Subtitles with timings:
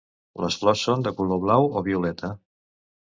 [0.43, 2.33] Les flors són de color blau o violeta.